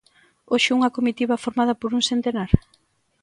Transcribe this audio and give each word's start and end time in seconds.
Hoxe 0.51 0.73
unha 0.77 0.93
comitiva 0.95 1.41
formada 1.45 1.73
por 1.81 1.89
un 1.97 2.03
centenar? 2.09 2.51